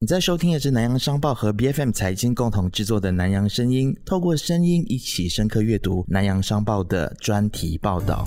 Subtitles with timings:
[0.00, 8.24] 你在收听的是南洋商报和 B F M 财经共同制作的《南洋声音》，透过声音一起深刻阅读南洋商报的专题报道。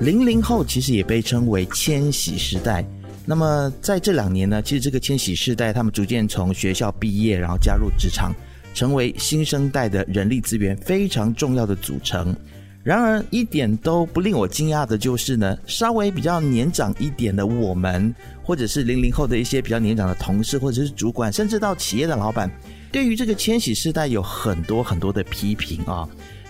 [0.00, 2.86] 零零后其实也被称为千禧时代。
[3.26, 8.32] 那么在这两年呢，其实这个千禧世代他们逐渐从学校毕业，然后加入职场，
[8.72, 12.32] 成为新生代的人力资源非常重要的组成。
[12.84, 22.50] 然而，一点都不令我惊讶的就是呢，稍微比较年长一点的我们，或者是零零后的一些比较年长的同事，或者是主管，甚至到企业的老板，
[22.92, 26.06] 对于这个千禧世代有很多很多的批评啊。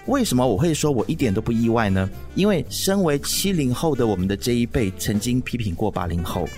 [0.06, 2.10] 为什么我会说我一点都不意外呢？
[2.34, 6.48] 因为身为七零后的我们的这一辈，曾经批评过八零后，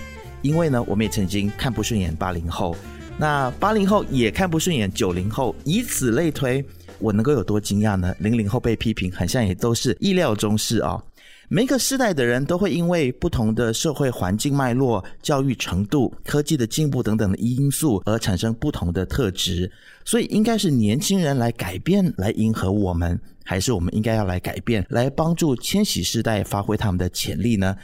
[0.41, 2.75] 因为呢，我们也曾经看不顺眼八零后，
[3.15, 6.65] 那八零后也看不顺眼九零后，以此类推。
[6.99, 8.15] 我能够有多惊讶呢？
[8.19, 11.01] 零零后被批评，好像也都是意料中事啊。
[11.49, 19.71] 每个世代的人都会因为不同的社会环境脉络、教育程度、科技的进步等等的因素而产生不同的特质，
[20.03, 27.77] 所以应该是年轻人来改变，来迎合我们，还是我们应该要来改变，来帮助千禧世代发挥他们的潜力呢？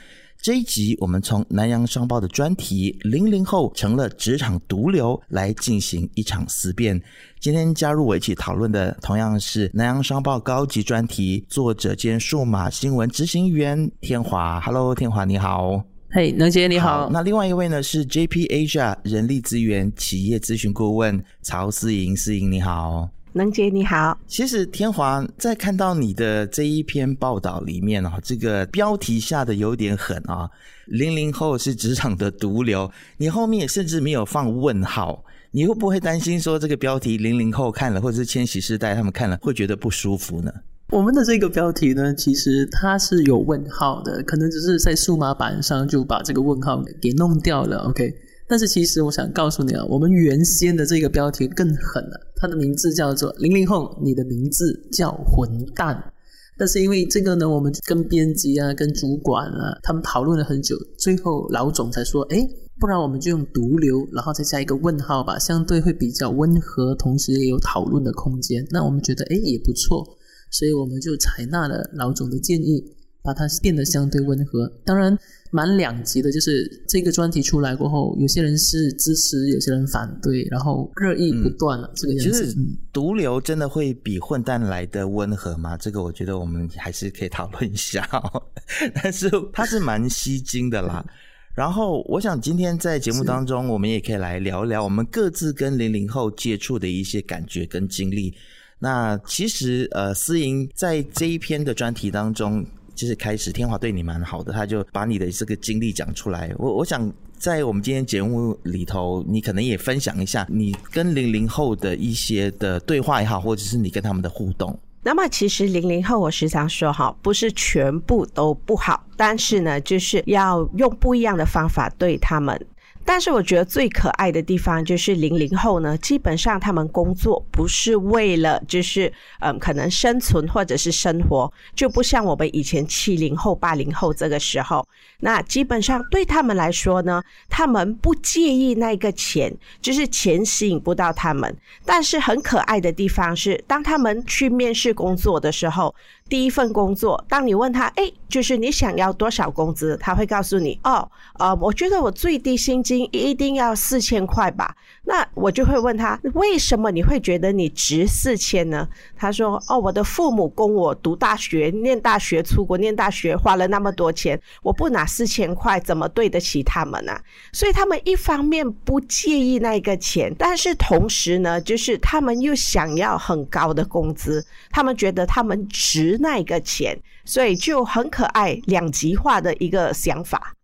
[0.43, 7.01] 这一集，我们从南洋商报的专题“零零后成了职场毒瘤”来进行一场思辨。
[7.39, 14.59] 今天加入我一起讨论的，同样是南洋商报高级专题作者兼数码新闻执行员天华。
[14.59, 15.81] Hello，天华你好。
[16.11, 17.09] 嘿，能杰你好。
[17.09, 23.07] 那另外一位呢是 JP Asia 人力资源企业咨询顾问曹思莹，思莹你好。
[23.35, 30.47] 能姐你好，其实天华在看到你的这一篇报道里面啊，这个标题下的有点狠啊，
[30.85, 40.51] 零零后是职场的毒瘤，你后面甚至没有放问号，你会不会担心说这个标题零零后看了，或者是千禧世代他们看了会觉得不舒服呢？
[40.91, 48.13] 我们的这个标题呢，其实它是有问号的，可能只是在数码版上就把这个问号给弄掉了，OK。
[48.47, 56.11] 但是其实我想告诉你啊，我们原先的这个标题更狠了，它的名字叫做“零零后”，你的名字叫混蛋。
[56.55, 62.47] 但是因为这个呢，我们跟编辑啊、跟主管啊，他们讨论了很久，最后老总才说：“哎，
[62.79, 70.05] 不然我们就用毒瘤，然后再加一个问号吧，相对会比较温和，同时也有讨论的空间。”那我们觉得哎也不错，
[70.51, 72.83] 所以我们就采纳了老总的建议，
[73.23, 74.71] 把它变得相对温和。
[74.85, 75.17] 当然。
[75.55, 81.87] 蛮两极的，就是这个专题出来过后，有些人是支持，有些人反对，然后热议不断了。
[81.95, 82.57] 这个样子，
[82.91, 85.77] 毒瘤真的会比混蛋来的温和吗？
[85.77, 88.09] 这个我觉得我们还是可以讨论一下。
[89.03, 91.05] 但是它是蛮吸睛的啦。
[91.53, 98.33] 然后我想今天在节目当中，我们也可以来聊一聊我们各自跟零零后接触的一些感觉跟经历。
[98.79, 102.65] 那其实呃，思莹在这一篇的专题当中。
[102.95, 106.51] 就是开始，天华对你蛮好的，他就把你的这个经历讲出来。
[106.57, 114.77] 我我想在我们今天节目里头，你可能也分享一下你跟零零后的一些的对话也好，或者是你跟他们的互动。
[115.05, 122.57] 那么其实零零后，我时常说哈，不是全部都不好，但是呢，就是要用不一样的方法对他们。
[123.05, 134.87] 但是我觉得最可爱的地方就是零零后呢，基本上他们工作不是为了就是嗯可能生存或者是生活，就不像我们以前七零后八零后这个时候，
[135.19, 141.55] 那基本上对他们来说呢，他们不介意那个钱，就是钱吸引不到他们。
[141.85, 145.93] 但是很可爱的地方是，当他们去面试工作的时候。
[146.33, 151.07] 第一份工作，当你问他，哎，就是你想要多少工资，他会告诉你，哦，
[151.37, 154.75] 呃，我觉得我最低薪金一定要四千块吧。
[155.03, 158.87] 那我就会问他，为什么你会觉得你值四千呢？
[159.15, 167.15] 他说，哦，我的父母供我读大学、念大学、出国念大学，花了那么多钱，我不拿四千块，怎么对得起他们呢？
[167.51, 176.19] 所以他们一方面不介意那个钱，但是同时呢，就是他们又想要很高的工资，他们觉得他们值。
[176.23, 180.55] 那一个钱，所以就很可爱，两极化的一个想法。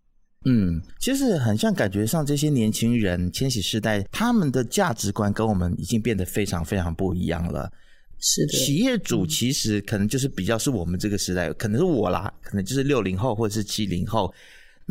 [0.45, 7.69] 嗯，其实很像感觉上这些年轻人，千禧世代，他们的价值观跟我们已经变得非常非常不一样了。
[8.19, 14.33] 是的，企业主其实可能就是比较是我们这个时代，可能是我啦，可能就是六零后或者是七零后。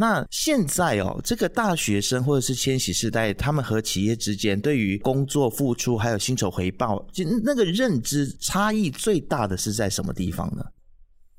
[0.00, 10.64] 那现在哦，这个大学生或者是千禧世代，他们和企业之间对于工作付出还有薪酬回报，就那个认知差异最大的是在什么地方呢？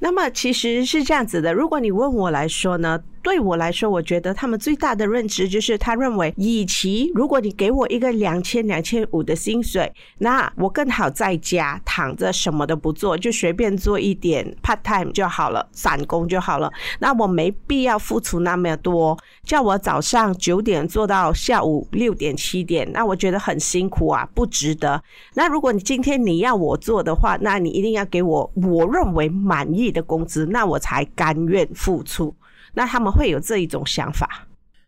[0.01, 16.73] 那么其实是这样子的，如果你问我来说呢，对我来说，我觉得他们最大的认知就是他认为，与其如果你给我一个两千两千五的薪水，那我更好在家躺着什么都不做，就随便做一点 part time 就好了，散工就好了。
[16.97, 24.99] 那我没必要付出那么多，叫我早上九点做到下午六点七点，那我觉得很辛苦啊，不值得。
[25.35, 32.33] 那如果你今天你要我做的话，那你一定要给我我认为满意的工资，那我才甘愿付出。
[32.73, 34.45] 那他们会有这一种想法。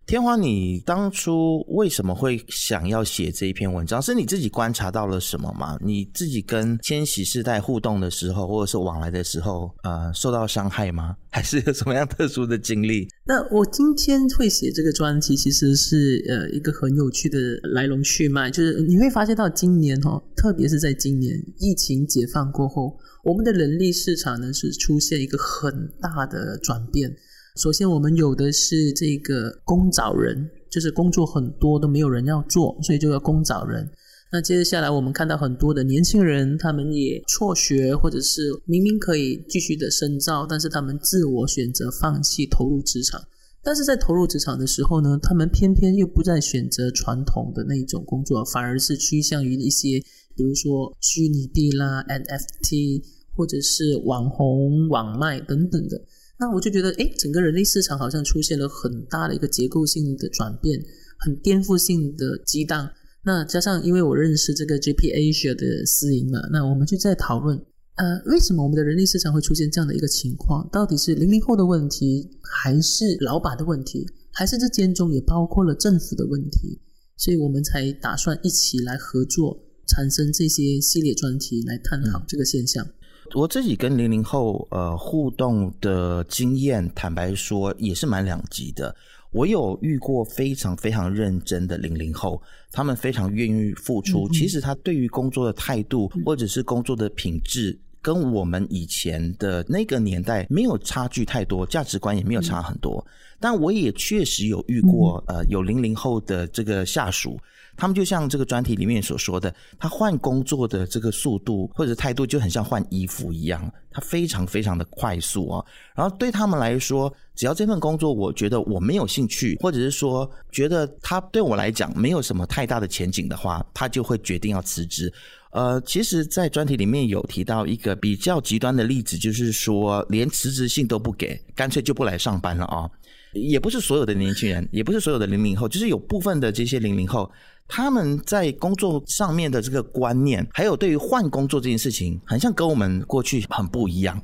[0.08, 4.02] 天华，你当初为什么会想要写这一篇文章？
[4.02, 5.78] 是你自己观察到了什么吗？
[5.80, 11.16] 你自己跟千禧世代互动的时候，或者是往来的时候，呃，受到伤害吗？
[11.30, 13.08] 还是有什么样特殊的经历？
[13.24, 17.38] 那我今天会写这个专题，其实是呃一个很有趣的
[17.72, 27.16] 来龙去脉，就是你会发现到今年哦，特别是在今年疫情解放过后，我们的人力市场呢是出现一个很大的转变。
[27.58, 33.90] 首先，我们有的是这个工找人，就是工作很多都没有人要做，所以就要工找人。
[34.32, 43.22] 那接下来，我们看到很多的年轻人，他们也辍学，或者是明明可以继续的深造，但是他们自我选择放弃投入职场。
[43.62, 50.00] 但是在投入职场的时候呢，他们偏偏又不再选择传统的那种工作，反而是趋向于一些，
[50.36, 53.04] 比如说虚拟币啦、NFT，
[53.36, 56.02] 或者是网红、网卖等等的。
[56.42, 60.84] 那我就觉得，哎，整个人力市场好像出现了很大的一个结构性的转变，
[61.20, 62.90] 很颠覆性的激荡。
[63.24, 67.56] 那加上，因为我认识这个 GP Asia 的私营嘛，那我们就在讨论，
[67.98, 70.68] 呃，为什么我们的人力市场会出现这样的一个情况？
[70.72, 76.82] 到底是零零后的问题，还是老板的问题，还是这间中也包括了政府的问题？
[77.18, 79.56] 所以我们才打算一起来合作，
[79.88, 82.84] 产生这些系列专题来探讨这个现象。
[83.34, 88.94] 我自己跟零零后呃互动的经验，坦白说也是蛮两极的。
[89.32, 92.42] 我有遇过非常非常认真的零零后，
[92.72, 94.28] 他们非常愿意付出。
[94.30, 103.06] 其实他对于工作的态度或者是工作的品质，跟我们以前的那个年代没有差距太多，价值观也没有差很多。
[103.40, 107.40] 但我也确实有遇过呃有零零后的这个下属。
[107.76, 115.66] 他们就像这个专题里面所说的，他换工作的这个速度或者态度就很像换衣服一样，他非常非常的快速啊。
[115.96, 125.12] 然后对他们来说，只要这份工作我觉得我没有兴趣，或者是说觉得他对我来讲没有什么太大的前景的话，他就会决定要辞职。
[125.52, 132.90] 呃，其实，在专题里面有提到一个比较极端的例子，就是说连辞职信都不给，干脆就不来上班了啊。
[133.34, 137.30] 也不是所有的年轻人，也不是所有的零零后，就是有部分的这些零零后。
[137.74, 144.22] 他们在工作上面的这个观念，还有对于换工作这件事情，很像跟我们过去很不一样。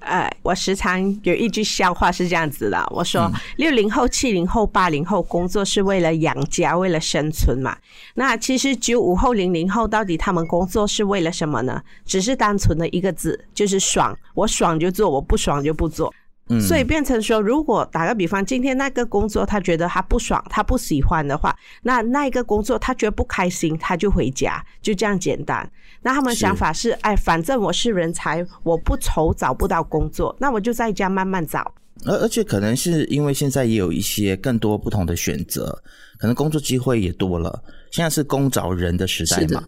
[0.00, 7.78] 哎，我时常有一句笑话是这样子的：我说，六零后、七零后、八零后工作是为了养家，为了生存嘛。
[8.16, 11.80] 那其实九五后、零零后到底他们工作是为了什么呢？
[12.04, 14.12] 只是单纯的一个字，就是爽。
[14.34, 16.12] 我爽就做，我不爽就不做。
[16.60, 25.70] 所以变成说，如果打个比方，今天那个工作他觉得他不爽，他不喜欢的话，那那一个工作他觉得不开心，他就回家，就这样简单。
[26.02, 31.72] 那他们想法是，哎，反正我是人才，我不愁找不到工作，那我就在家慢慢找。
[32.04, 35.80] 而而且可能是因为现在也有一些更多不同的选择，
[36.18, 37.62] 可能工作机会也多了。
[37.92, 39.62] 现在是工找人的时代嘛。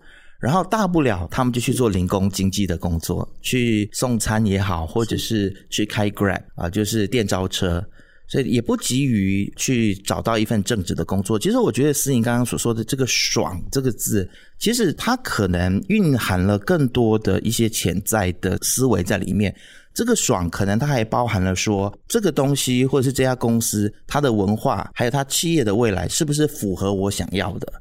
[0.44, 7.82] 然后大不了他们就去做零工经济的工作，去送餐也好，或者是去开 Grab 啊，就是电招车，
[8.29, 11.39] 所以也不急于去找到一份正职的工作。
[11.39, 19.56] 其实我觉得思颖刚刚所说的这个“爽”这个字，其实它可能蕴含了更多的一些潜在的思维在里面。
[19.94, 27.72] 这个“爽”可能它还包含了说，这个东西或者是这家公司它的文化，还有它企业的未来是不是符合我想要的。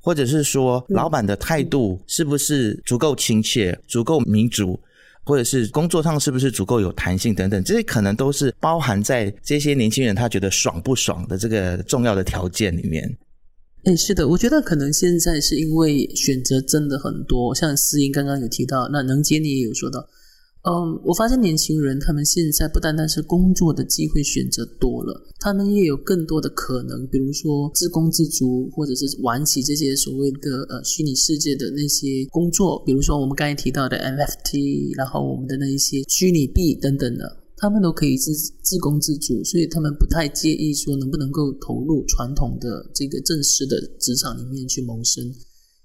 [0.00, 4.78] 或者是说，老板的态度是不是足够亲切、足够民主，
[5.24, 13.16] 或者是工作上是不是足够有弹性等等，这些可能都是包含在这些年轻人他觉得爽不爽的这个重要的条件里面。
[13.84, 20.06] 哎，是的，我觉得可能现在是因为选择真的很多，像思英刚刚有提到，那能杰你也有说到。
[20.62, 37.24] 嗯，我发现年轻人他们现在不单单是工作的机会选择多了，他们也有更多的可能，比如说自工自足，或者是玩起这些所谓的呃虚拟世界的那些工作，比如说我们刚才提到的 NFT，然后我们的那一些虚拟币等等的，
[37.56, 45.24] 他们都可以自自工自足，所以他们不太介意说能不能够投入传统的这个正式的职场里面去谋生。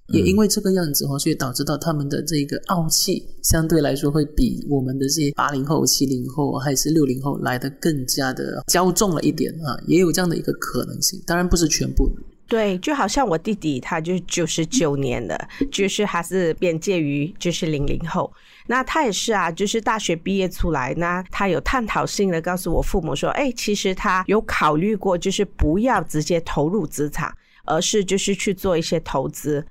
[0.10, 11.20] 也因为这个样子哦，所以导致到他们的这个傲气相对来说会比我们的这些八零后、七零后还是六零后来的更加的骄纵了一点啊，也有这样的一个可能性。
[11.26, 12.10] 当然不是全部。
[12.48, 15.36] 对，就好像我弟弟，他就九十九年的，
[15.72, 18.32] 就是还是边介于就是零零后。
[18.68, 27.36] 那他也是啊，就是大学毕业出来，那他有探讨性的告诉我父母说，哎，其实他有考虑过，就是不要直接投入职场，
[27.66, 29.66] 而是就是去做一些投资。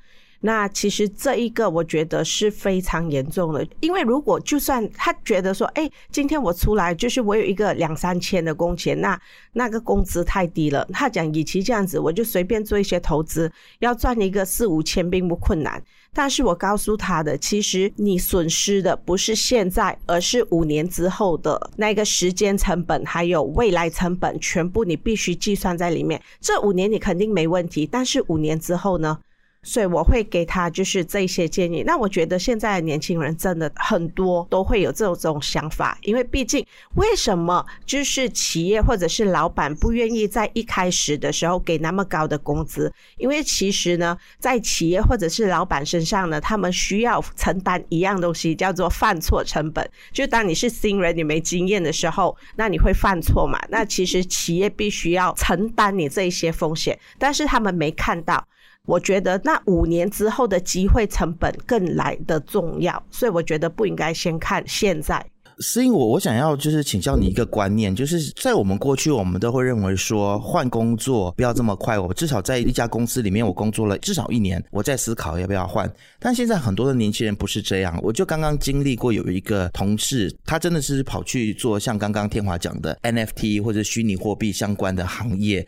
[0.47, 9.19] 那其实这一个我觉得是非常严重的，因为如果就算他觉得说，哎，今天我出来就是我有一个两三千的工钱，那
[9.55, 10.87] 那个工资太低了。
[10.93, 15.83] 他讲，与其这样子，我就随便做一些投资，要赚一个四五千并不困难。
[16.13, 26.21] 但是我告诉他的，其实你损失的不是现在，而是五年之后的那个时间成本，还有未来成本，全部你必须计算在里面。
[26.39, 29.19] 这五年你肯定没问题，但是五年之后呢？
[29.65, 31.83] 所以我会给他就是这些建议。
[31.83, 36.65] 那我觉得现在年轻人真的很多都会有这种这种想法，因为毕竟
[36.97, 42.93] 为什么就是企业或者是老板不愿意在一开始的时候给那么高的工资？
[43.17, 49.89] 因为其实呢，在企业或者是老板身上呢，他们需要承担一样东西，叫做犯错成本。
[50.13, 53.59] 就当你是新人，你没经验的时候，那你会犯错嘛？
[53.71, 58.47] 那其实企业必须要承担你这一些风险，但是他们没看到。
[58.87, 65.25] 我觉得那五年之后的机会成本更来的重要，所以我觉得不应该先看现在。
[65.61, 75.89] 是因我我想要就是请教你一个观念，就是在我们过去，我们都会认为说换工作不要这么快，我至少在一家公司里面我工作了至少一年，我在思考要不要换。
[76.19, 85.65] 但现在很多的年轻人不是这样，我就刚刚经历过有一个同事，他真的是跑去做像刚刚天华讲的 NFT 或者虚拟货币相关的行业。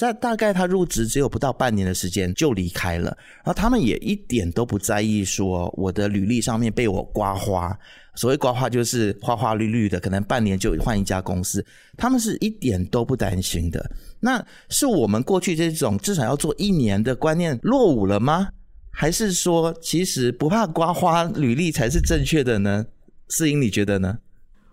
[0.00, 3.14] 在大概他入职只有不到半年的时间就离开了，
[3.44, 7.78] 然后他们也一点都不在意说我的履历上面被我刮花，
[8.14, 11.62] 所谓刮花就是花花绿绿的，可能半年就换一家公司，
[11.98, 13.90] 他们是一点都不担心的。
[14.20, 18.48] 那是我们过去这种至少要做一年的观念落伍了吗？
[18.90, 22.86] 还是说其实不怕刮花履历才是正确的呢？
[23.28, 24.16] 思颖，你觉得呢？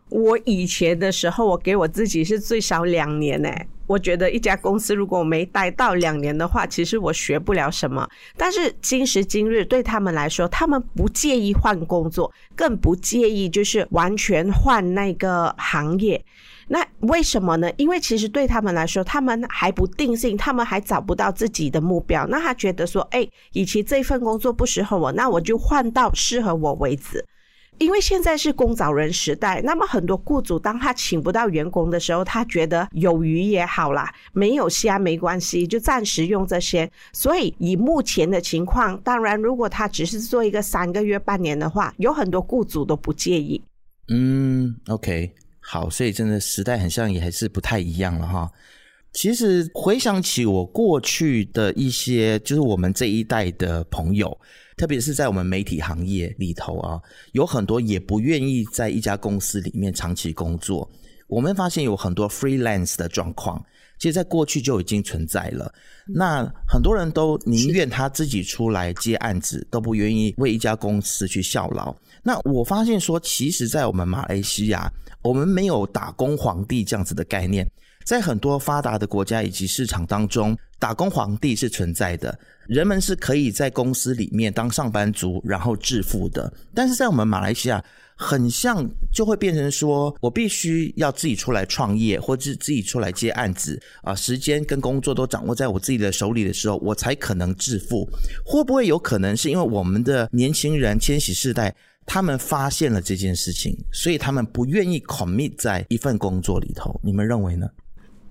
[0.09, 3.49] 我以前的时候，我给我自己是最少两年呢。
[3.87, 8.05] 我觉得一家公司如果没待到两年的话，其实我学不了什么。
[8.35, 16.21] 但是今时今日对他们来说，他们不介意换工作，更不介意就是完全换那个行业。
[16.67, 17.71] 那为什么呢？
[17.77, 22.27] 因为其实对他们来说，他们还不定性，他们还找不到自己的目标。
[22.27, 27.23] 那他觉得说，哎，与其这份工作不适合我，那我就换到适合我为止。
[27.79, 36.89] 因为现在是工找人时代，那么很多雇主当他请不到员工的时候，他觉得有鱼也好啦，没有虾没关系，就暂时用这些。
[37.13, 43.61] 所以以目前的情况，当然如果他只是做一个三个月、半年的话，有很多雇主都不介意。
[44.09, 48.49] 嗯，OK，好，所以真的时代很像，也还是不太一样了哈。
[49.13, 54.37] 其实回想起我过去的一些，就是我们这一代的朋友。
[54.77, 60.87] 特别是在我们媒体行业里头啊，有很多也不愿意在一家公司里面长期工作。
[61.27, 63.61] 我们发现有很多 freelance 的状况，
[63.97, 65.73] 其实在过去就已经存在了。
[66.05, 71.93] 那很多人都宁愿他自己出来接案子，都不愿意为一家公司去效劳。
[72.23, 74.89] 那我发现说，其实，在我们马来西亚，
[75.23, 77.67] 我们没有打工皇帝这样子的概念。
[78.07, 86.49] 在很多发达的国家以及市场当中，打工皇帝是存在的，人们是可以在公司里面当上班族，然后致富的。
[86.73, 87.83] 但是在我们马来西亚，
[88.15, 98.07] 很像就会变成说，我必须要自己出来创业，或者自己出来接案子啊，时间跟工作都掌握在我自己的手里的时候，我才可能致富。
[98.45, 106.97] 会不会有可能是因为我们的年轻人千禧世代，他们发现了这件事情，所以他们不愿意 commit 在一份工作里头？
[107.03, 107.67] 你们认为呢？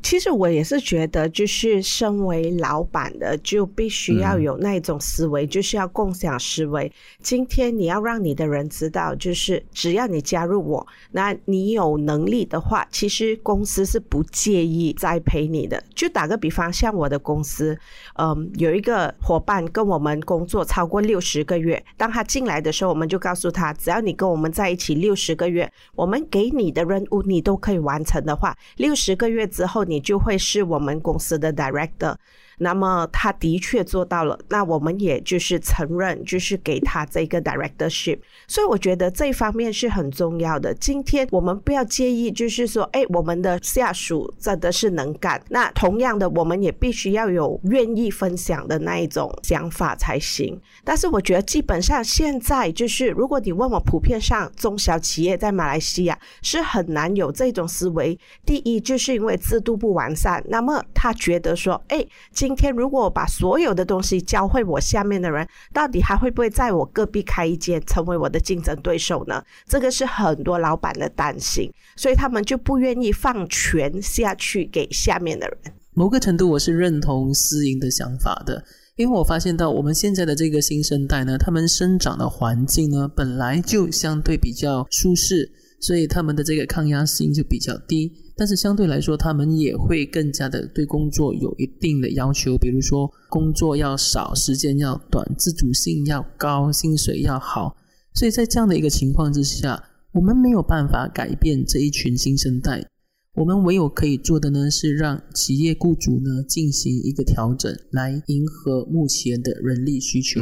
[0.02, 6.90] 其实我也是觉得，就是身为老板的，就必须要有那一种思维，就是要共享思维。
[7.20, 15.82] 今天你要让你的人知道，就是只要你加入我，那你有能力的话，其实公司是不介意栽培你的。
[15.94, 17.76] 就打个比方，像我的公司，
[18.16, 30.00] 嗯，有一个伙伴跟我们工作超过六十个月，当他进来的时候，我们就告诉他，只要你跟我们在一起六十个月，我们给你的任务你都可以完成的话，六十个月之后你。
[30.06, 32.14] 就会是我们公司的 director。
[32.58, 38.18] 那么他的确做到了，那我们也就是承认，就是给他这个 directorship。
[38.46, 40.74] 所以我觉得这方面是很重要的。
[40.74, 45.42] 今天我们不要介意，就是说，哎，我们的下属真的是能干。
[45.50, 50.60] 那同样的，我们也必须要有愿意分享的那一种想法才行。
[50.84, 58.18] 但是我觉得基本上现在就是，如果你问我，普遍上中小企业在马来西亚是很难有这种思维。
[58.44, 60.42] 第一，就是因为制度不完善。
[60.48, 69.42] 那么他觉得说，哎，今今天如果我把所有的东西教会我下面的人，到底还会不会在我隔壁开一间，成为我的竞争对手呢？
[69.66, 75.58] 这个是很多老板的担心，所以他们就不愿意放权下去给下面的人。
[75.92, 88.12] 某个程度，我是认同私营的想法的，因为我发现到我们现在的这个新生代呢，他们生长的环境呢，本来就相对比较舒适，所以他们的这个抗压性就比较低。
[88.36, 97.76] 但是相对来说，他们也会更加的对工作有一定的要求，比如说工作要少，时间要短，自主性要高，薪水要好。
[98.14, 102.86] 所以在这样的一个情况之下，我们没有办法改变这一群新生代。
[103.34, 110.40] 我们唯有可以做的呢，是让企业雇主呢进行一个调整，来迎合目前的人力需求。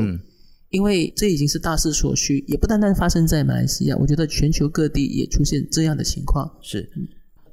[0.74, 6.50] 因为这已经是大势所趋，也不单单发生在马来西亚，我觉得全球各地也出现这样的情况。
[6.60, 6.90] 是。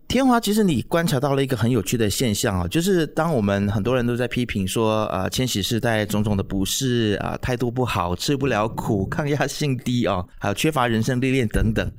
[0.08, 11.90] 天华，其实你观察到了一个很有趣的现象啊，就是当我们很多人都在批评说，呃，千禧世代种种的不是啊，态度不好，吃不了苦，抗压性低啊，还有缺乏人生历练等等。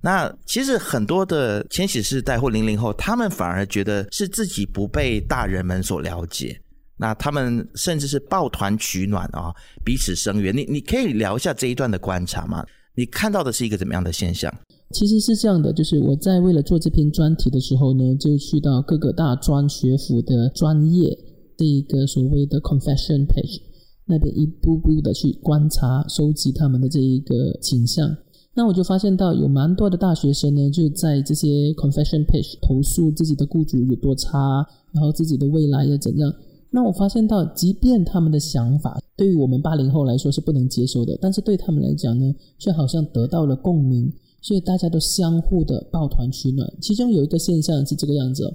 [0.00, 6.58] 那其实很多的千禧世代或零零后，他们反而觉得是自己不被大人们所了解，
[6.98, 10.54] 那他们甚至是抱团取暖啊，彼此声援。
[10.56, 12.64] 你你可以聊一下这一段的观察吗？
[12.96, 14.52] 你看到的是一个怎么样的现象？
[14.90, 21.16] 其实是这样的，就是我在为了做这篇专题的时候呢，就去到各个大专学府的专业
[21.56, 23.60] 这一个所谓的 confession page
[24.06, 28.16] 那边一步步的去观察、收集他们的这一个倾向。
[28.54, 36.32] 那我就发现到有蛮多的大学生呢，就在这些 confession page 投诉自己的雇主有多差，然后自己的未来要怎样。
[36.70, 44.12] 那我发现到，即便他们的想法对于我们八零后来说是不能接受的，但是对他们来讲呢，却好像得到了共鸣。
[44.40, 46.72] 所以大家都相互的抱团取暖。
[46.80, 48.48] 其中有一个现象是这个样子，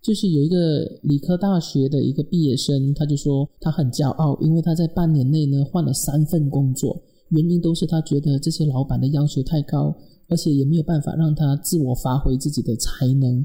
[0.00, 9.94] 就是有一个理科大学的一个毕业生，他就说他很骄傲，因为他在半年内呢换了三份工作，原因都是他觉得这些老板的要求太高，
[10.28, 13.44] 而且也没有办法让他自我发挥自己的才能，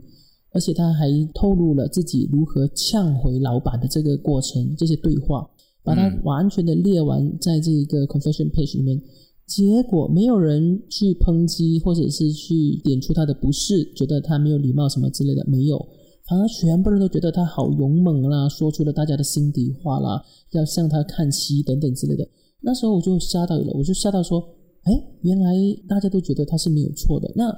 [0.54, 5.50] 而且他还透露了自己如何呛回老板的这个过程，这些对话，
[5.84, 9.02] 把它完全的列完在这一个 confession page 里面。
[9.48, 15.78] 结果没有人去抨击，或者是去点出他的不是，觉得他没有礼貌什么之类的，没有，
[16.26, 22.26] 反而全部人都觉得他好勇猛啦，说出了大家的心底话啦，要向他看齐等等之类的。
[22.62, 24.42] 那时候我就吓到了，我就吓到说，
[24.84, 25.54] 哎，原来
[25.86, 27.52] 大家都觉得他是没有错的，那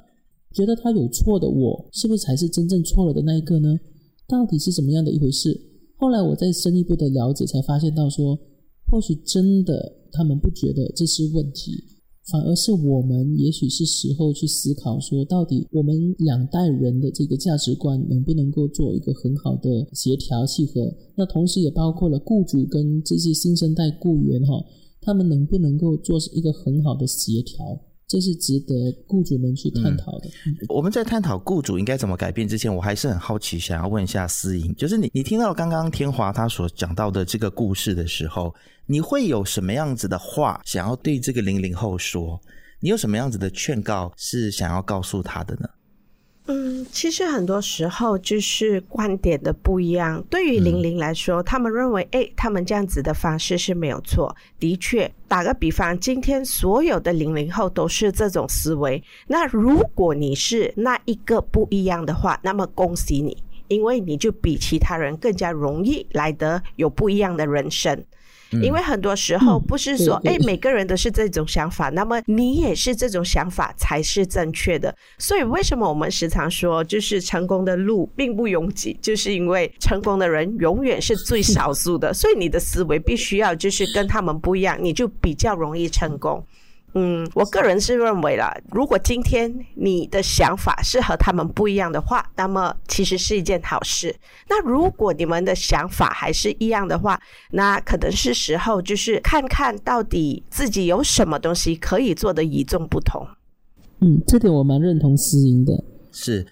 [0.54, 3.78] 觉得他有错的我，是不是才是真正错了的那一个呢？
[4.28, 5.60] 到底是怎么样的一回事？
[5.98, 8.40] 后来我再深一步的了解，才发现到说，
[8.90, 10.00] 或许真的。
[10.16, 11.72] 他们不觉得这是问题，
[12.32, 20.96] 反而是我们也许是时候去思考，说到底我们两代人的这个价值观能不能够做一个很好的协调契合？
[21.16, 24.64] 那同时也包括了雇主跟这些新生代雇员哈，
[25.02, 27.66] 他们能不能够做一个很好的协调？
[28.14, 28.76] 这是值得
[29.08, 30.30] 雇主们去探讨的。
[30.70, 38.54] 我们在探讨雇主应该怎么改变之前，我还是很好奇，想要问一下思颖，就是你你听到刚刚天华他所讲到的这个故事的时候，
[38.86, 42.40] 你会有什么样子的话想要对这个零零后说？
[42.80, 45.68] 你有什么样子的劝告是想要告诉他的呢？
[46.46, 50.22] 嗯，其实很多时候就是观点的不一样。
[50.30, 54.36] 对于零零来说，他们认为，哎，他们这样子的方式是没有错。
[54.60, 59.02] 的确，打个比方，今天所有的零零后都是这种思维。
[59.28, 68.04] 那如果你是那一个不一样的话，那么恭喜你，因为你就比其他人更加容易来得有不一样的人生。
[68.62, 74.94] 因为很多时候不是说，哎，每个人都是这种想法，那么你也是这种想法才是正确的。
[75.18, 82.14] 所以为什么我们时常说，就是成功的路并不拥挤，就是因为成功的人永远是最少数的。
[82.14, 86.46] 所以你的思维必须要就是跟他们不一样，你就比较容易成功。
[86.96, 94.16] 嗯，我个人是认为啦，如果今天你的想法是和他们不一样的话，那么其实是一件好事。
[94.48, 97.20] 那如果你们的想法还是一样的话，
[97.52, 103.26] 那可能是时候就是看看到底自己有什么东西可以做的与众不同。
[104.02, 105.74] 嗯，这点我蛮认同思莹的。
[106.12, 106.46] 是。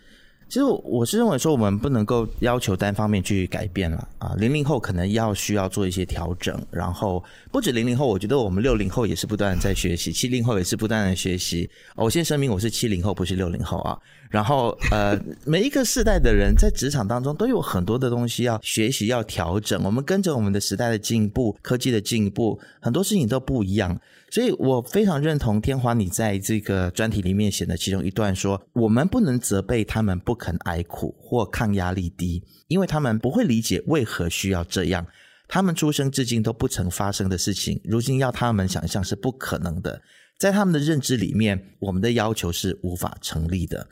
[0.51, 4.35] 其实我是认为说，我们不能够要求单方面去改变了啊。
[4.37, 11.69] 零零后可能要需要做一些调整，然后不止零零后，我觉得我们六零后也是不断在学习，七零后也是不断的学习。
[11.95, 13.97] 我先声明，我是七零后，不是六零后啊。
[14.29, 19.81] 然后呃， 每一个世代的人在职场当中都有很多的东西要学习、要调整。
[19.85, 23.97] 我们跟着我们的时代的进步、科技的进步，很多事情都不一样。
[24.31, 35.05] 所以我非常认同天华你在这个专题里面写的其中一段说，我们不能责备他们不肯挨苦或抗压力低，因为他们不会理解为何需要这样。
[35.49, 40.01] 他们出生至今都不曾发生的事情，如今要他们想象是不可能的。
[40.39, 43.89] 在他们的认知里面，我们的要求是无法成立的。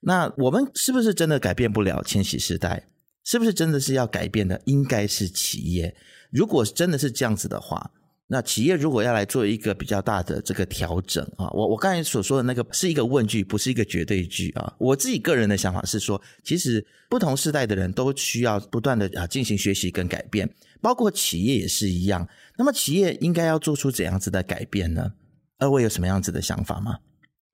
[0.00, 2.88] 那我们是不是真的改变不了千禧世代？
[3.22, 4.60] 是不是真的是要改变的？
[4.64, 5.94] 应该是企业。
[6.32, 7.92] 如果真的是这样子的话。
[8.28, 14.74] 那企业如果要来做一个比较大的这个调整啊，我我刚才所说的那个是一个问句，不是一个绝对句啊。
[14.78, 20.48] 我自己个人的想法是说，其实不同时代的人都需要不断的啊进行学习跟改变，
[20.80, 22.28] 包括企业也是一样。
[22.56, 25.12] 那么企业应该要做出怎样子的改变呢？
[25.58, 26.98] 二位有什么样子的想法吗？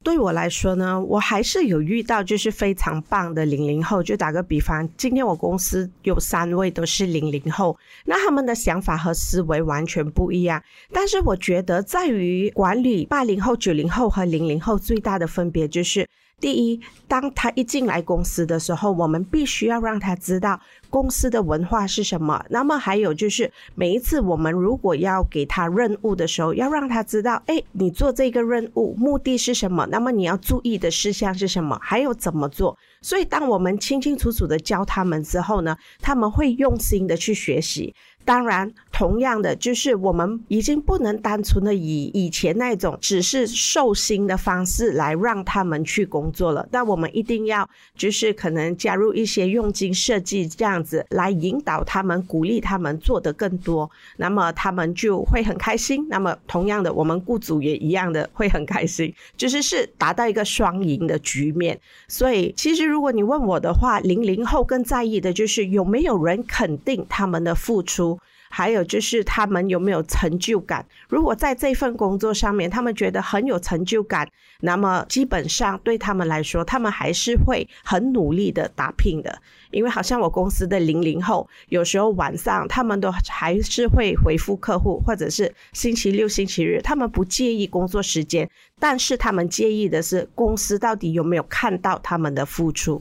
[0.03, 4.03] 对我来说呢，我还是有遇到就是非常棒的零零后。
[4.03, 10.63] 就打个比方，今天我公司有三位都是零零后，那他们的想法和思维完全不一样。
[10.93, 16.09] 但是我觉得，在于管理八零后、九零后和零零后最大的分别就是。
[16.41, 20.61] 第一，当他一进来公司的时候，我们必须要让他知道
[20.93, 22.45] 公司的文化是什么。
[22.51, 29.87] 那么还有就是，每一次我们如果要给他任务的时候，要让他知道，哎，你做这个任务目的是什么？
[29.91, 31.79] 那么你要注意的事项是什么？
[31.81, 32.77] 还有怎么做？
[33.01, 37.95] 所以，当我们清清楚楚的教他们之后呢，他们会用心的去学习。
[38.25, 46.69] 当然，同样的，就是我们已经不能单纯的以以前那种只是授薪的方式来让他们去工作了。
[46.71, 56.07] 但我们一定要就是可能加入一些用心设计这样子来引导他们，鼓励他们做得更多，那么他们就会很开心。
[56.09, 61.81] 那么同样的，我们雇主也一样的会很开心，就是是达到一个双赢的局面。
[62.09, 68.19] 所以，其实如果你问我的话，零零后更在意的就是有没有人肯定他们的付出。
[68.55, 70.85] 还有就是他们有没有成就感？
[71.09, 74.29] 如果在这份工作上面，他们觉得很有成就感，
[74.61, 79.41] 那么基本上对他们来说，他们还是会很努力的打拼的。
[79.71, 88.47] 因为好像我公司的零零后，有时候晚上他们都还是会回复客户，或者是星期六、星期日，他们不介意工作时间，
[88.79, 93.01] 但是他们介意的是公司到底有没有看到他们的付出。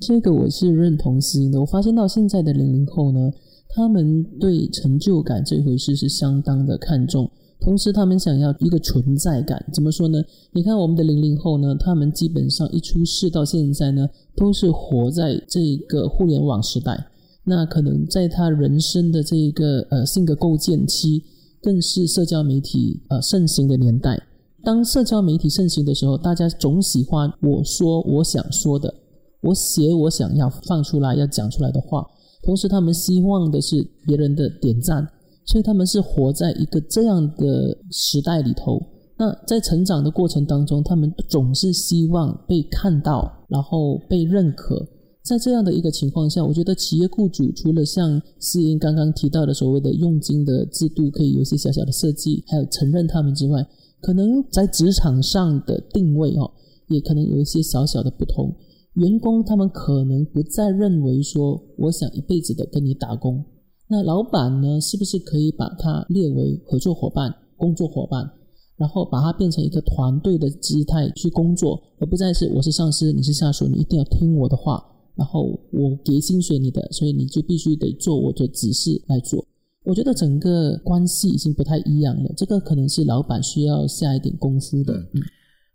[0.00, 1.60] 这个我是认同型的。
[1.60, 3.30] 我发现到现在的零零后呢。
[3.74, 7.30] 他们对成就感这回事是相当的看重，
[7.60, 9.64] 同时他们想要一个存在感。
[9.72, 10.20] 怎么说呢？
[10.52, 17.06] 你看我们的零零后呢，他们基本上一出世到现在呢，都是活在这个互联网时代。
[17.44, 21.22] 那可能在他人生的这个呃性格构建期，
[21.62, 24.20] 更是社交媒体呃盛行的年代。
[24.62, 28.92] 当社交媒体盛行的时候，大家总喜欢我说我想说的，
[29.40, 32.06] 我写我想要放出来要讲出来的话。
[32.42, 35.06] 同时，他们希望的是别人的点赞，
[35.46, 38.80] 所以他们是活在一个这样的时代里头。
[39.18, 44.88] 那在成长的过程当中，他们总是希望被看到，然后被认可。
[45.22, 53.62] 在这样的一个情况下，我觉得企业雇主除了像思英刚刚提到的所谓的佣金的制度可以有一些小小的设计，还有承认他们之外，
[54.00, 56.50] 可能在职场上的定位哦，
[56.88, 58.50] 也可能有一些小小的不同。
[58.94, 63.44] 员工他们可能不再认为说，我想一辈子的跟你打工。
[63.88, 68.28] 那老板呢，是不是可以把它列为合作伙伴、工作伙伴，
[68.76, 79.44] 然后把它变成一个团队的姿态去工作，而不再是我是上司，你是下属，你一定要听我的话，然后我给薪水你的，所以你就必须得做我的指示来做。
[79.84, 84.94] 我觉得整个关系已经不太一样了，这个可能是老板需要下一点功夫的。
[85.14, 85.22] 嗯。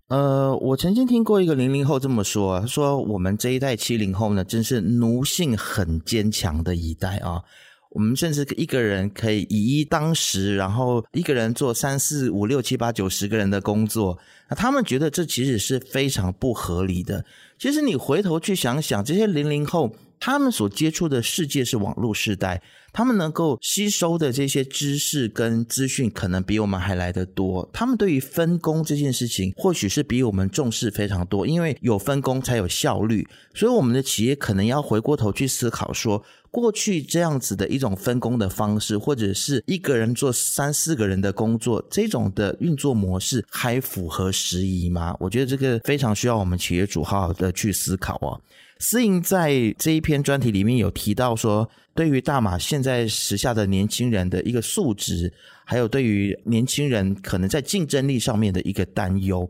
[0.08, 7.42] 呃，我曾经听过一个零零后这么说，他说：“我们这一代七零后呢，真是奴性很坚强的一代啊！
[7.90, 14.20] 我们甚至一个人可以以一当十，然后一个人做三四五六七八九十个人的工作。
[14.48, 17.26] 那他们觉得这其实是非常不合理的。
[17.58, 22.62] 其实你回头去想想，这些零零后他们所接触的世界是网络时代。”
[22.96, 27.70] 他们能够吸收的这些知识跟资讯，可能比我们还来得多。
[27.74, 33.28] 他们对于分工这件事情，或许是比我们重视非常多，因为有分工才有效率。
[33.54, 36.24] 所以，我们的企业可能要回过头去思考说。
[36.52, 45.14] 过去这样子的一种分工的方式，或者是一个人做三四个人的工作，这种的运作模式还符合时宜吗？
[45.20, 48.40] 我觉得这个非常需要我们企业主好好的去思考哦。
[48.80, 55.32] 思莹在这一篇专题里面有提到说，对于大马现在时下的年轻人的一个素质，
[55.64, 59.50] 还有对于年轻人可能在竞争力上面的一个担忧，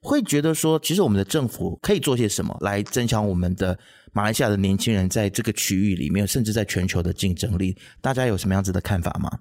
[0.00, 3.78] 会觉得说，其实我们的政府可以做些什么来增强我们的。
[4.14, 9.38] 马来西亚的年轻人在这个区域里面，甚至在全球的竞争力，大家有什么样子的看法吗？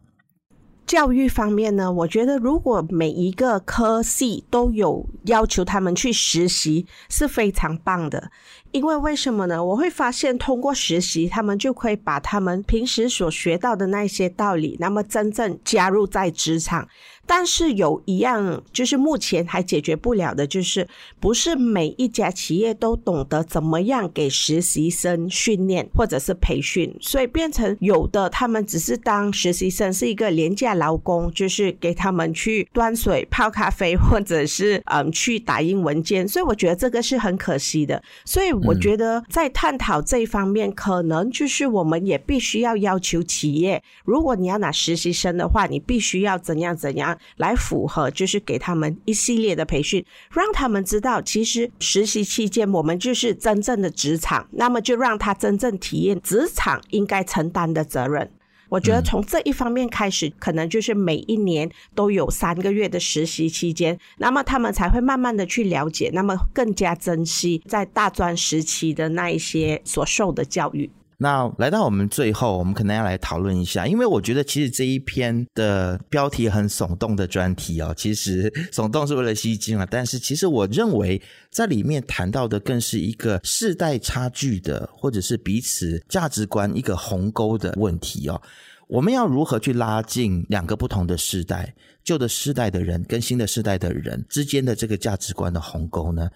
[0.88, 1.92] 教育方面呢？
[1.92, 8.32] 我觉得如果每一个科系都有要求他们去实习，是非常棒的。
[8.72, 9.64] 因为为什么呢？
[9.64, 16.88] 我会发现通过实习，他们就可以把他们平时所学到的那些道理，那么真正加入在职场。
[17.28, 20.86] 但是有一样，就是目前还解决不了的，就是
[21.20, 36.28] 不是每一家企业都懂得怎么样给实习生训练或者是培训，所以变成有的他们只是当实习生是一个廉价劳工，就是给他们去端水、泡咖啡，或者是嗯去打印文件。
[36.28, 38.02] 所以我觉得这个是很可惜的。
[38.26, 47.18] 所以我觉得在探讨这一方面，可能就是我们也必须要要求企业，如果你要拿实习生的话，你必须要怎样怎样。
[47.38, 58.32] 来符合，就是给他们一系列的培训，让他们知道，其实实习期间我们就是真正的职场，那么就让他真正体验职场应该承担的责任。
[58.72, 70.90] 我觉得从这一方面开始，可能就是每一年都有三个月的实习期间，那么他们才会慢慢的去了解，那么更加珍惜在大专时期的那一些所受的教育。
[71.22, 88.42] 那来到我们最后，我们可能要来讨论一下，因为我觉得其实这一篇的标题很耸动的专题哦，其实耸动是为了吸睛啊，但是其实我认为在里面谈到的更是一个世代差距的，或者是彼此价值观一个鸿沟的问题哦。
[88.88, 91.72] 我们要如何去拉近两个不同的世代，
[92.04, 96.28] 旧的世代的人跟新的世代的人之间的这个价值观的鸿沟呢？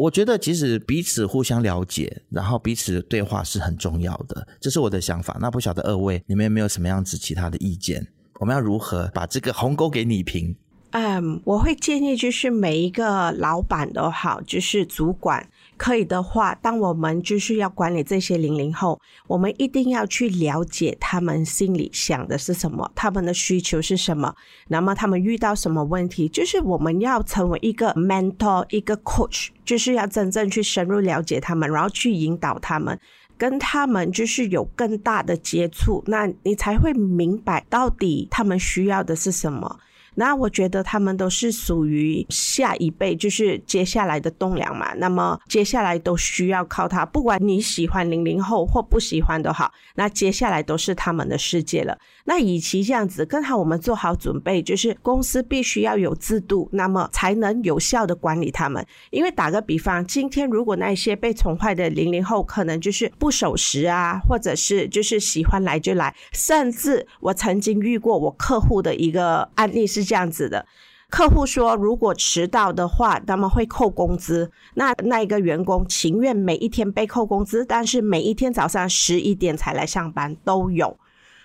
[0.00, 5.36] 我觉得，其实彼此互相了解，然后彼此对话是很重要的，这是我的想法。
[5.38, 8.06] 那不晓得二位你们有没有什么样子其他的意见？
[8.38, 10.56] 我们要如何把这个鸿沟给拟平？
[10.92, 15.46] 嗯，我会建议就是每一个老板都好，就是主管。
[15.80, 24.34] 可以的话，当我们就是要管理这些零零后，我们一定要去了解他们心里想的是什么，他们的需求是什么，
[24.68, 33.00] 那么他们遇到什么问题，就是我们要成为一个 mentor，一个 coach，就是要真正去深入了解他们，然后去引导他们，
[33.38, 39.78] 跟他们就是有更大的接触，那你才会明白到底他们需要的是什么。
[40.20, 44.92] 那我觉得他们都是属于下一辈，就是接下来的栋梁嘛。
[44.98, 51.96] 那么接下来都需要靠他，不管你喜欢零零后或不喜欢都好，那接下来都是他们的世界了。
[52.26, 58.84] 那与其这样子，更好我们做好准备，就是公司必须要有制度，那么才能有效的管理他们。
[59.08, 70.09] 因为打个比方，今天如果那些被宠坏的零零后，可能就是不守时啊，或者是就是喜欢来就来，甚至我曾经遇过我客户的一个案例是。
[70.10, 70.66] 这样子的，
[71.08, 74.50] 客户说如果迟到的话，他们会扣工资。
[74.74, 80.98] 那那一个员工情愿每一天被扣工资，但是每一天早上十一点才来上班都有。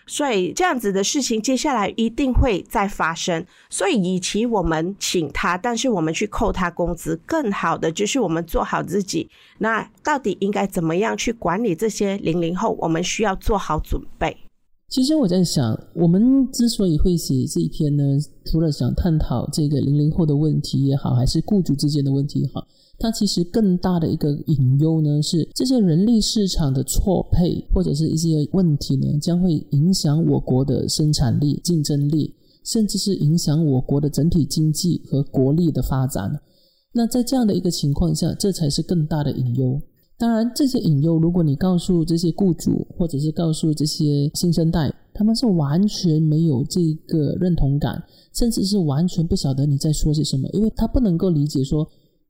[0.08, 3.46] 所以这样子的事情接下来一定会再发生。
[3.70, 9.30] 所以，与其我们请他，但是我们去扣他工资，更好的就是我们做好自己。
[9.60, 12.76] 那到底应该怎么样去管理这些零零后？
[12.80, 14.45] 我们需要做好准备。
[14.88, 18.04] 其实我在想，我们之所以会写这一篇呢，
[18.46, 22.66] 除了想探讨这个零零后的问题也好，还是雇主之间的问题也好，
[23.00, 36.40] 它其实更大的一个隐忧呢，是这些人力市场的错配或者是一些问题呢，将会影响我国的生产力、竞争力，甚至是影响我国的整体经济和国力的发展。
[36.94, 39.82] 那在这样的一个情况下，这才是更大的隐忧。
[40.18, 48.02] 当然，这些引诱，如果你告诉这些雇主，或者是告诉这些新生代，他们是完全没有这个认同感，
[48.34, 51.86] 甚至是完全不晓得你在说些什么，因为他不能够理解说，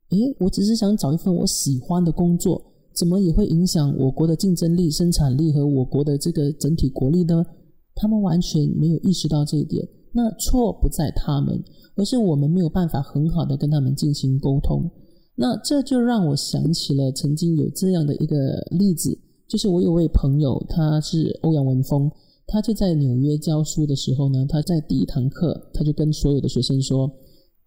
[0.09, 2.59] 诶，我只是想找一份我喜欢的工作，
[2.91, 7.45] 怎么也会影响我国的竞争力、生产力和我国的这个整体国力呢？
[7.93, 9.87] 他们完全没有意识到这一点。
[10.11, 11.63] 那错不在他们，
[11.95, 14.89] 而是我们没有办法很好的跟他们进行沟通。
[15.35, 18.35] 那这就让我想起了曾经有这样的一个
[18.71, 19.17] 例子，
[19.47, 22.09] 就是我有位朋友，他是欧阳文峰，
[22.47, 27.11] 他就在纽约教书的时候呢，他在第一堂课，他就跟所有的学生说：“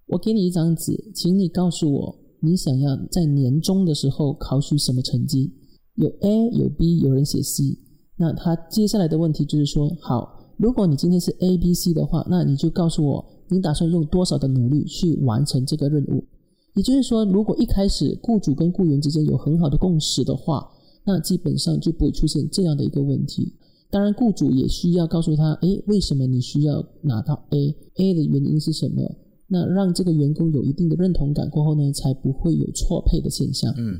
[0.08, 5.52] 我给你一张纸，请你告诉我，你想要在年终的时候考取什么成绩？
[5.96, 7.78] 有 A，有 B，有人写 C。
[8.16, 16.24] 那他接下来的问题就是说，好，如果你今天是 A、B、C 的话，那你就告诉我，你打算用多少的努力去完成这个任务？
[16.78, 20.64] 也就是说，如果一开始雇主跟雇员之间有很好的共识的话，
[21.04, 23.52] 那基本上就不会出现这样的一个问题。
[23.90, 29.02] 当然，雇主也需要告诉他，诶，为什么你需要拿到 A？A 的原因是什么？
[29.48, 33.74] 那让这个员工有一定的认同感过后呢，才不会有错配的现象。
[33.76, 33.98] 嗯，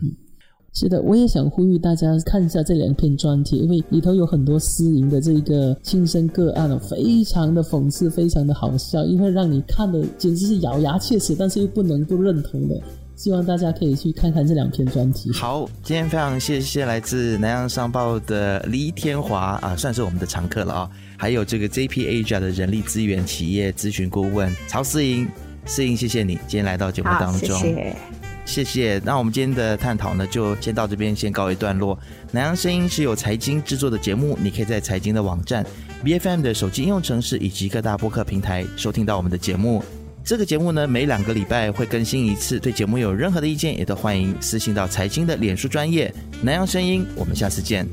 [0.81, 12.81] 是的，我也想呼吁大家看一下这两篇专题，因为里头有很多私营的这个亲身个案哦，非常的讽刺，非常的好笑，因为让你看的简直是咬牙切齿，但是又不能不认同的。
[13.17, 15.33] 希望大家可以去看看这两篇专题。
[15.33, 20.91] 好，今天非常谢谢来自南洋商报的黎天华啊，算是我们的常客了啊。
[21.17, 25.27] 还有这个 JP Asia 的人力资源企业咨询顾问曹思莹，
[25.67, 28.18] 思莹，谢谢你今天来到节目当中，谢谢。
[28.49, 29.01] 谢谢。
[29.05, 31.97] 那我们今天的探讨呢，就先到这边，先告一段落。
[32.33, 35.65] 南洋声音是由财经制作的节目，你可以在财经的网站、
[36.03, 39.85] B F M 的手机应用程式以及各大播客平台收听到我们的节目。
[40.25, 42.59] 这个节目呢，每两个礼拜会更新一次。
[42.59, 47.07] 对节目有任何的意见，也都欢迎私信到财经的脸书专业南洋声音。
[47.15, 47.87] 我们下次见。